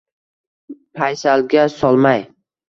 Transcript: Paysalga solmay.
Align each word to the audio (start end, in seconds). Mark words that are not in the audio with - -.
Paysalga 1.01 1.67
solmay. 1.75 2.27